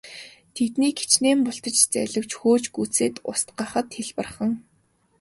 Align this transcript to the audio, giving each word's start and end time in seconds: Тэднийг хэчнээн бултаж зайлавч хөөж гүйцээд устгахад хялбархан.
Тэднийг 0.55 0.95
хэчнээн 1.01 1.39
бултаж 1.45 1.75
зайлавч 1.93 2.31
хөөж 2.39 2.63
гүйцээд 2.75 3.15
устгахад 3.31 3.87
хялбархан. 3.95 4.51